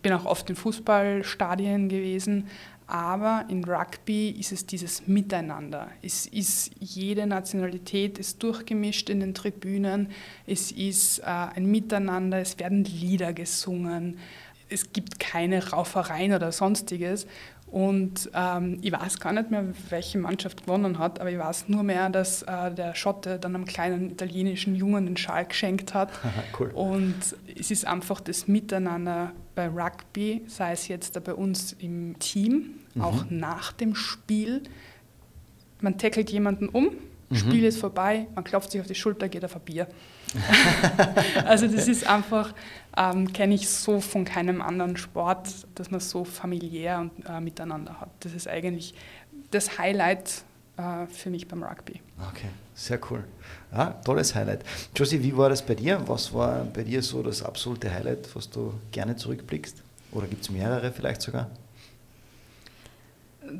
[0.00, 2.46] bin auch oft in Fußballstadien gewesen,
[2.88, 5.88] aber in Rugby ist es dieses Miteinander.
[6.00, 10.08] Es ist jede Nationalität ist durchgemischt in den Tribünen.
[10.46, 12.38] Es ist äh, ein Miteinander.
[12.38, 14.18] Es werden Lieder gesungen.
[14.70, 17.26] Es gibt keine Raufereien oder sonstiges.
[17.70, 21.82] Und ähm, ich weiß gar nicht mehr, welche Mannschaft gewonnen hat, aber ich weiß nur
[21.82, 26.10] mehr, dass äh, der Schotte dann einem kleinen italienischen Jungen den Schal geschenkt hat.
[26.58, 26.70] cool.
[26.70, 27.14] Und
[27.58, 33.02] es ist einfach das Miteinander bei Rugby, sei es jetzt bei uns im Team, mhm.
[33.02, 34.62] auch nach dem Spiel.
[35.80, 36.90] Man tackelt jemanden um,
[37.30, 37.36] mhm.
[37.36, 39.86] Spiel ist vorbei, man klopft sich auf die Schulter, geht auf ein Bier.
[41.46, 42.54] also das ist einfach,
[42.96, 48.00] ähm, kenne ich so von keinem anderen Sport, dass man so familiär und äh, miteinander
[48.00, 48.10] hat.
[48.20, 48.94] Das ist eigentlich
[49.50, 50.42] das Highlight
[50.76, 52.00] äh, für mich beim Rugby.
[52.30, 53.24] Okay, sehr cool.
[53.72, 54.64] Ja, tolles Highlight.
[54.94, 56.02] Josie, wie war das bei dir?
[56.06, 59.82] Was war bei dir so das absolute Highlight, was du gerne zurückblickst?
[60.12, 61.50] Oder gibt es mehrere vielleicht sogar?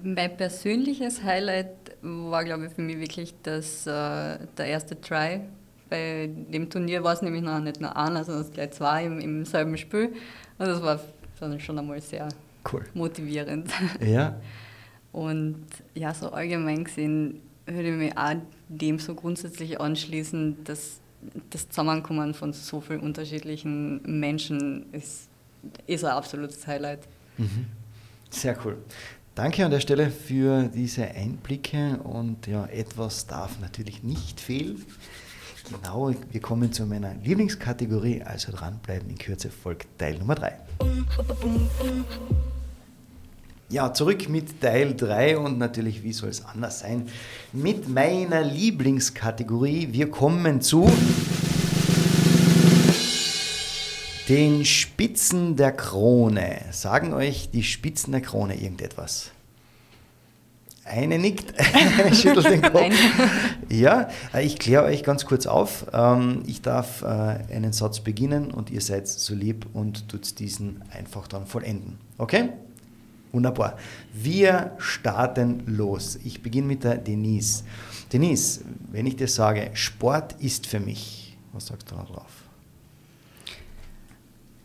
[0.03, 1.69] Mein persönliches Highlight
[2.03, 5.41] war, glaube ich, für mich wirklich das, äh, der erste Try
[5.89, 9.45] bei dem Turnier war es nämlich noch nicht nur einer, sondern gleich zwei im, im
[9.45, 10.15] selben Spiel.
[10.59, 11.01] Und das war
[11.59, 12.29] schon einmal sehr
[12.73, 12.85] cool.
[12.95, 13.71] motivierend.
[14.01, 14.41] Ja.
[15.11, 18.35] Und ja, so allgemein gesehen würde ich mich auch
[18.69, 21.01] dem so grundsätzlich anschließen, dass
[21.51, 25.29] das Zusammenkommen von so vielen unterschiedlichen Menschen ist,
[25.87, 27.01] ist ein absolutes Highlight.
[27.39, 27.67] Mhm.
[28.31, 28.77] Sehr cool.
[29.39, 34.85] Danke an der Stelle für diese Einblicke und ja, etwas darf natürlich nicht fehlen.
[35.71, 40.55] Genau, wir kommen zu meiner Lieblingskategorie, also dranbleiben, in Kürze folgt Teil Nummer 3.
[43.69, 47.09] Ja, zurück mit Teil 3 und natürlich, wie soll es anders sein,
[47.53, 49.91] mit meiner Lieblingskategorie.
[49.93, 50.91] Wir kommen zu
[54.29, 56.61] den Spitzen der Krone.
[56.71, 59.31] Sagen euch die Spitzen der Krone irgendetwas?
[60.85, 61.53] Eine nickt,
[62.15, 62.73] schüttelt den Kopf.
[62.75, 62.93] Nein.
[63.69, 65.87] Ja, äh, ich kläre euch ganz kurz auf.
[65.93, 70.83] Ähm, ich darf äh, einen Satz beginnen und ihr seid so lieb und tut diesen
[70.91, 71.99] einfach dann vollenden.
[72.17, 72.51] Okay?
[73.33, 73.77] Wunderbar.
[74.15, 76.19] Wir starten los.
[76.25, 77.65] Ich beginne mit der Denise.
[78.11, 82.38] Denise, wenn ich dir sage, Sport ist für mich, was sagst du darauf?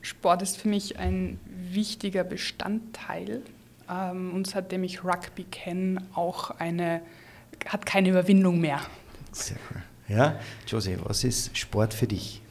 [0.03, 3.41] Sport ist für mich ein wichtiger Bestandteil
[3.89, 7.01] ähm, und seitdem ich Rugby kenne, auch eine,
[7.65, 8.81] hat keine Überwindung mehr.
[9.31, 9.81] Sehr cool.
[10.09, 10.37] Ja,
[10.67, 12.41] Josie, was ist Sport für dich?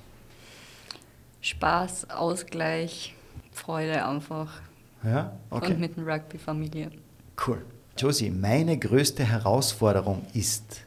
[1.43, 3.15] Spaß, Ausgleich,
[3.53, 4.63] Freude einfach.
[5.05, 5.73] Ja, okay.
[5.73, 6.91] Und mit der Rugby-Familie.
[7.47, 7.63] Cool.
[7.99, 10.85] Josie, meine größte Herausforderung ist.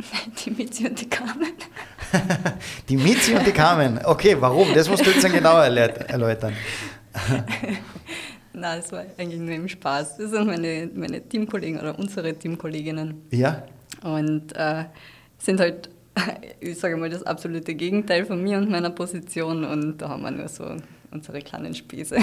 [0.44, 1.52] Die Mitzi und die Carmen.
[2.88, 4.00] die Mitzi und die Carmen.
[4.04, 4.72] Okay, warum?
[4.74, 6.54] Das musst du jetzt dann genauer erläutern.
[8.52, 10.16] Nein, es war eigentlich nur im Spaß.
[10.16, 13.22] Das sind meine, meine Teamkollegen oder unsere Teamkolleginnen.
[13.30, 13.64] Ja.
[14.02, 14.84] Und äh,
[15.38, 15.90] sind halt,
[16.60, 19.64] ich sage mal, das absolute Gegenteil von mir und meiner Position.
[19.64, 20.76] Und da haben wir nur so
[21.10, 22.16] unsere kleinen Späße.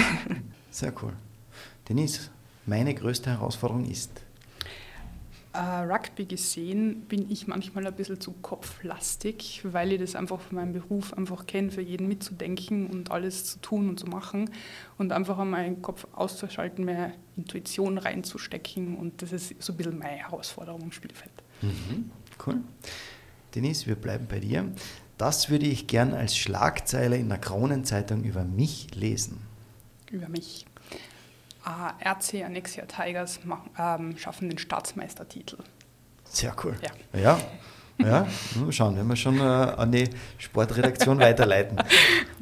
[0.70, 1.12] Sehr cool.
[1.88, 2.30] Denise,
[2.66, 4.23] meine größte Herausforderung ist?
[5.56, 10.56] Uh, Rugby gesehen bin ich manchmal ein bisschen zu kopflastig, weil ich das einfach von
[10.56, 14.50] meinem Beruf einfach kenne, für jeden mitzudenken und alles zu tun und zu machen
[14.98, 20.16] und einfach meinen Kopf auszuschalten, mehr Intuition reinzustecken und das ist so ein bisschen meine
[20.16, 21.30] Herausforderung im Spielfeld.
[21.62, 22.10] Mhm,
[22.44, 22.56] cool.
[23.54, 24.72] Denise, wir bleiben bei dir.
[25.18, 29.38] Das würde ich gern als Schlagzeile in der Kronenzeitung über mich lesen.
[30.10, 30.66] Über mich.
[31.66, 35.56] Äh, RC Annexia Tigers machen, ähm, schaffen den Staatsmeistertitel.
[36.24, 36.76] Sehr cool.
[37.12, 37.20] Ja.
[37.20, 37.40] ja.
[37.98, 41.78] Ja, mal schauen, wenn wir schon äh, an die Sportredaktion weiterleiten.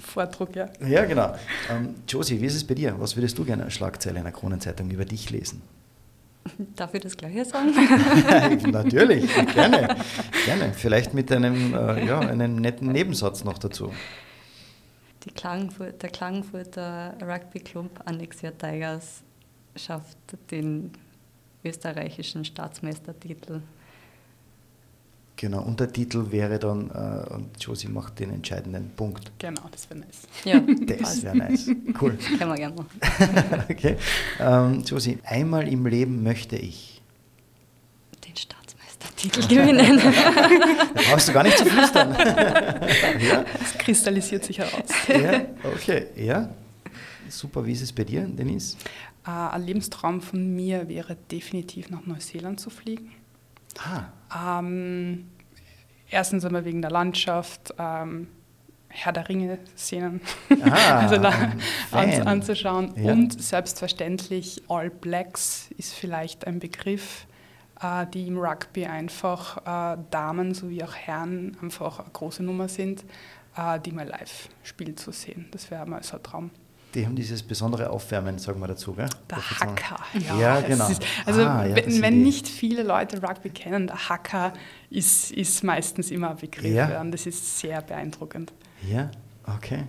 [0.00, 0.68] Vordruck, ja.
[0.86, 1.34] Ja, genau.
[1.70, 2.94] Ähm, Josie, wie ist es bei dir?
[2.98, 5.62] Was würdest du gerne als Schlagzeile in der Kronenzeitung über dich lesen?
[6.76, 7.70] Darf ich das Gleiche sagen?
[8.70, 9.96] Natürlich, gerne.
[10.46, 10.72] gerne.
[10.74, 13.92] Vielleicht mit einem, äh, ja, einem netten Nebensatz noch dazu.
[15.24, 19.22] Die Klagenfurt, der Klagenfurter Rugby Club Annexia Tigers
[19.76, 20.18] schafft
[20.50, 20.90] den
[21.64, 23.60] österreichischen Staatsmeistertitel.
[25.36, 29.32] Genau, Untertitel wäre dann, äh, und Josie macht den entscheidenden Punkt.
[29.38, 30.22] Genau, das wäre nice.
[30.44, 30.60] Ja,
[30.98, 31.68] das wäre nice.
[32.00, 32.16] Cool.
[32.38, 33.64] Können wir gerne machen.
[33.70, 33.96] okay.
[34.38, 37.00] Ähm, Josie, einmal im Leben möchte ich.
[38.24, 38.36] Den
[39.18, 40.00] Staatsmeistertitel gewinnen.
[40.94, 42.12] da brauchst du gar nicht zu flüstern.
[42.18, 43.44] ja?
[43.58, 44.88] Das kristallisiert sich heraus.
[45.08, 46.48] ja, okay, ja.
[47.28, 48.76] Super, wie ist es bei dir, Denise?
[49.26, 53.12] Äh, ein Lebenstraum von mir wäre definitiv nach Neuseeland zu fliegen.
[53.78, 54.58] Ah.
[54.58, 55.30] Ähm,
[56.10, 58.28] erstens einmal wegen der Landschaft, ähm,
[58.88, 60.20] Herr der Ringe-Szenen
[60.64, 62.92] ah, also an, anzuschauen.
[62.96, 63.12] Ja.
[63.12, 67.26] Und selbstverständlich All Blacks ist vielleicht ein Begriff,
[68.12, 69.58] die im Rugby einfach
[69.94, 73.04] äh, Damen sowie auch Herren einfach eine große Nummer sind,
[73.56, 75.48] äh, die mal live spielen zu sehen.
[75.50, 76.50] Das wäre mal so ein Traum.
[76.94, 79.08] Die haben dieses besondere Aufwärmen, sagen wir dazu, gell?
[79.30, 79.98] Der Hacker.
[80.12, 80.88] Ja, ja genau.
[80.88, 84.52] Ist, also ah, ja, wenn, wenn nicht viele Leute Rugby kennen, der Hacker
[84.90, 86.70] ist, ist meistens immer ein Begriff.
[86.70, 87.00] Ja.
[87.00, 88.52] Und das ist sehr beeindruckend.
[88.86, 89.10] Ja,
[89.56, 89.84] okay.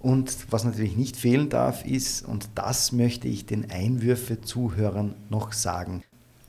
[0.00, 6.02] Und was natürlich nicht fehlen darf, ist, und das möchte ich den Einwürfe-Zuhörern noch sagen.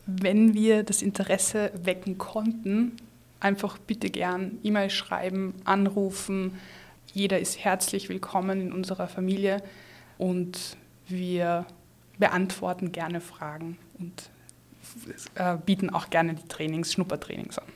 [0.07, 2.97] Wenn wir das Interesse wecken konnten,
[3.39, 6.59] einfach bitte gern E-Mail schreiben, anrufen,
[7.13, 9.63] jeder ist herzlich willkommen in unserer Familie
[10.17, 11.65] und wir
[12.19, 14.29] beantworten gerne Fragen und
[15.35, 17.67] äh, bieten auch gerne die Trainings, Schnuppertrainings an.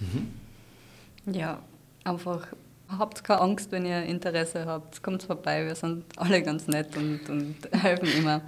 [0.00, 1.34] Mhm.
[1.34, 1.60] Ja,
[2.04, 2.48] einfach
[2.88, 5.02] habt keine Angst, wenn ihr Interesse habt.
[5.02, 8.42] Kommt vorbei, wir sind alle ganz nett und, und helfen immer.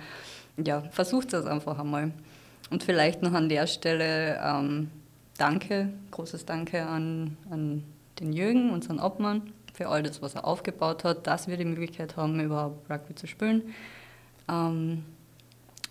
[0.56, 2.12] Ja, versucht es einfach einmal.
[2.70, 4.90] Und vielleicht noch an der Stelle ähm,
[5.40, 7.82] Danke, großes Danke an, an
[8.20, 12.18] den Jürgen, unseren Obmann, für all das, was er aufgebaut hat, dass wir die Möglichkeit
[12.18, 13.74] haben, überhaupt Rugby zu spielen.
[14.50, 15.02] Ähm,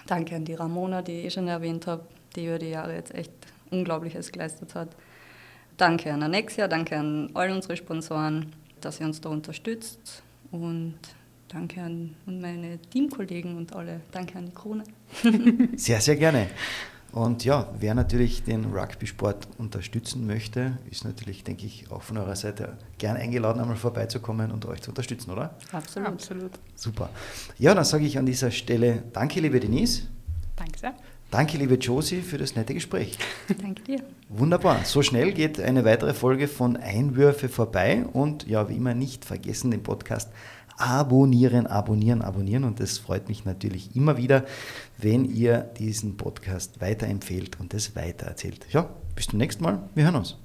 [0.05, 2.05] danke an die Ramona, die ich eh schon erwähnt habe,
[2.35, 3.31] die über die Jahre jetzt echt
[3.71, 4.89] Unglaubliches geleistet hat.
[5.77, 10.21] Danke an Annexia, danke an all unsere Sponsoren, dass ihr uns da unterstützt.
[10.51, 10.99] Und
[11.49, 14.01] Danke an meine Teamkollegen und alle.
[14.11, 14.83] Danke an die Krone.
[15.75, 16.47] sehr, sehr gerne.
[17.11, 22.35] Und ja, wer natürlich den Rugby-Sport unterstützen möchte, ist natürlich, denke ich, auch von eurer
[22.35, 25.55] Seite gern eingeladen, einmal vorbeizukommen und euch zu unterstützen, oder?
[25.71, 26.07] Absolut.
[26.09, 26.51] Absolut.
[26.75, 27.09] Super.
[27.57, 30.03] Ja, dann sage ich an dieser Stelle danke, liebe Denise.
[30.55, 30.93] Danke sehr.
[31.31, 33.17] Danke, liebe Josie, für das nette Gespräch.
[33.61, 34.03] Danke dir.
[34.29, 34.83] Wunderbar.
[34.83, 39.69] So schnell geht eine weitere Folge von Einwürfe vorbei und ja, wie immer nicht vergessen,
[39.69, 40.31] den Podcast
[40.79, 42.63] abonnieren, abonnieren, abonnieren.
[42.63, 44.45] Und es freut mich natürlich immer wieder,
[44.97, 48.65] wenn ihr diesen Podcast weiterempfehlt und es weitererzählt.
[48.71, 49.79] Ja, bis zum nächsten Mal.
[49.93, 50.37] Wir hören uns.